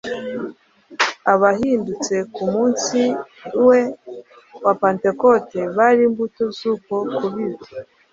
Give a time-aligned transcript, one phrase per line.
[1.33, 2.99] Abahindutse ku munsi
[3.67, 3.79] we
[4.79, 7.65] Pentekote bari imbuto z’uko kubiba,